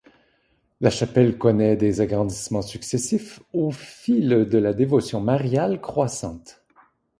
[0.79, 6.65] La chapelle connait des agrandissements successifs au fil de la dévotion mariale croissante.